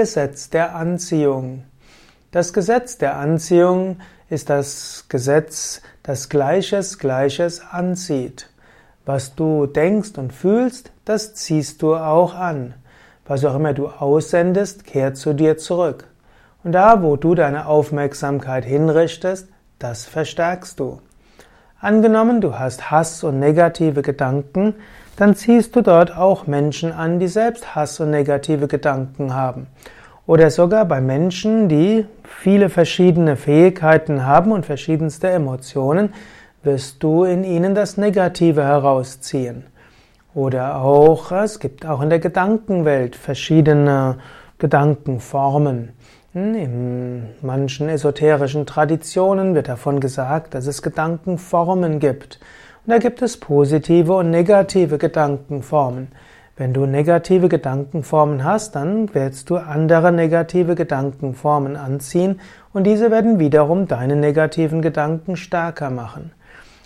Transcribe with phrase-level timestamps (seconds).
[0.00, 1.64] Gesetz der Anziehung.
[2.30, 3.98] Das Gesetz der Anziehung
[4.30, 8.48] ist das Gesetz, das Gleiches Gleiches anzieht.
[9.04, 12.72] Was du denkst und fühlst, das ziehst du auch an.
[13.26, 16.06] Was auch immer du aussendest, kehrt zu dir zurück.
[16.64, 19.48] Und da, wo du deine Aufmerksamkeit hinrichtest,
[19.78, 21.02] das verstärkst du.
[21.82, 24.74] Angenommen, du hast Hass und negative Gedanken,
[25.16, 29.66] dann ziehst du dort auch Menschen an, die selbst Hass und negative Gedanken haben.
[30.26, 36.12] Oder sogar bei Menschen, die viele verschiedene Fähigkeiten haben und verschiedenste Emotionen,
[36.62, 39.64] wirst du in ihnen das Negative herausziehen.
[40.34, 44.18] Oder auch, es gibt auch in der Gedankenwelt verschiedene
[44.58, 45.92] Gedankenformen.
[46.32, 52.38] In manchen esoterischen Traditionen wird davon gesagt, dass es Gedankenformen gibt.
[52.86, 56.12] Und da gibt es positive und negative Gedankenformen.
[56.56, 62.38] Wenn du negative Gedankenformen hast, dann wirst du andere negative Gedankenformen anziehen
[62.72, 66.30] und diese werden wiederum deine negativen Gedanken stärker machen.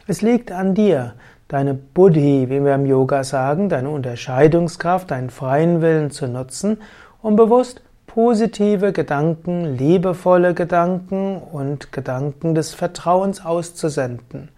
[0.06, 1.16] Es liegt an dir,
[1.48, 6.78] deine Buddhi, wie wir im Yoga sagen, deine Unterscheidungskraft, deinen freien Willen zu nutzen,
[7.20, 7.82] um bewusst
[8.14, 14.50] positive Gedanken, liebevolle Gedanken und Gedanken des Vertrauens auszusenden.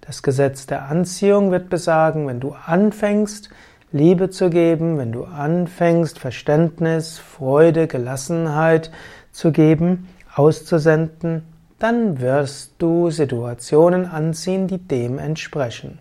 [0.00, 3.50] Das Gesetz der Anziehung wird besagen, wenn du anfängst,
[3.92, 8.90] Liebe zu geben, wenn du anfängst, Verständnis, Freude, Gelassenheit
[9.30, 11.44] zu geben, auszusenden,
[11.78, 16.00] dann wirst du Situationen anziehen, die dem entsprechen.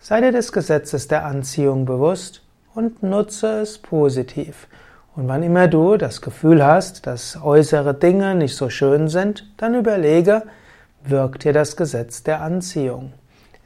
[0.00, 2.42] Sei dir des Gesetzes der Anziehung bewusst
[2.74, 4.66] und nutze es positiv.
[5.16, 9.74] Und wann immer du das Gefühl hast, dass äußere Dinge nicht so schön sind, dann
[9.74, 10.42] überlege,
[11.04, 13.14] wirkt dir das Gesetz der Anziehung.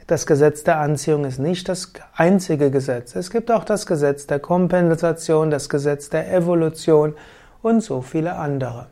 [0.07, 3.15] Das Gesetz der Anziehung ist nicht das einzige Gesetz.
[3.15, 7.15] Es gibt auch das Gesetz der Kompensation, das Gesetz der Evolution
[7.61, 8.87] und so viele andere.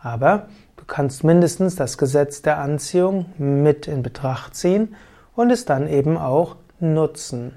[0.00, 4.94] Aber du kannst mindestens das Gesetz der Anziehung mit in Betracht ziehen
[5.34, 7.52] und es dann eben auch nutzen.